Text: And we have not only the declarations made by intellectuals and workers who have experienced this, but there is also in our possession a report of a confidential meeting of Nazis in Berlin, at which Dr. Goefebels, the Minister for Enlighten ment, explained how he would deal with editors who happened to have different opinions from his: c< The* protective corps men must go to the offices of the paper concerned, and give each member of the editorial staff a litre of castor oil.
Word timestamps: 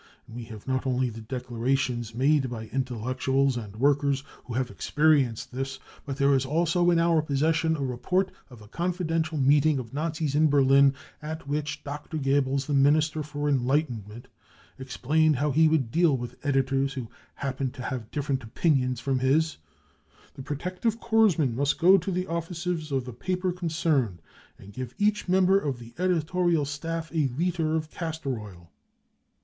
And 0.25 0.35
we 0.35 0.45
have 0.45 0.67
not 0.67 0.87
only 0.87 1.11
the 1.11 1.21
declarations 1.21 2.15
made 2.15 2.49
by 2.49 2.65
intellectuals 2.73 3.55
and 3.55 3.75
workers 3.75 4.23
who 4.45 4.55
have 4.55 4.71
experienced 4.71 5.51
this, 5.51 5.77
but 6.07 6.17
there 6.17 6.33
is 6.33 6.43
also 6.43 6.89
in 6.89 6.97
our 6.97 7.21
possession 7.21 7.75
a 7.75 7.85
report 7.85 8.31
of 8.49 8.63
a 8.63 8.67
confidential 8.67 9.37
meeting 9.37 9.77
of 9.77 9.93
Nazis 9.93 10.33
in 10.33 10.49
Berlin, 10.49 10.95
at 11.21 11.47
which 11.47 11.83
Dr. 11.83 12.17
Goefebels, 12.17 12.65
the 12.65 12.73
Minister 12.73 13.21
for 13.21 13.47
Enlighten 13.47 14.03
ment, 14.07 14.27
explained 14.79 15.35
how 15.35 15.51
he 15.51 15.67
would 15.67 15.91
deal 15.91 16.17
with 16.17 16.43
editors 16.43 16.93
who 16.93 17.07
happened 17.35 17.75
to 17.75 17.83
have 17.83 18.09
different 18.09 18.41
opinions 18.43 18.99
from 18.99 19.19
his: 19.19 19.49
c< 19.51 19.57
The* 20.33 20.41
protective 20.41 20.99
corps 20.99 21.37
men 21.37 21.55
must 21.55 21.77
go 21.77 21.99
to 21.99 22.11
the 22.11 22.25
offices 22.25 22.91
of 22.91 23.05
the 23.05 23.13
paper 23.13 23.51
concerned, 23.51 24.19
and 24.57 24.73
give 24.73 24.95
each 24.97 25.27
member 25.27 25.59
of 25.59 25.77
the 25.77 25.93
editorial 25.99 26.65
staff 26.65 27.11
a 27.13 27.29
litre 27.37 27.75
of 27.75 27.91
castor 27.91 28.39
oil. 28.39 28.71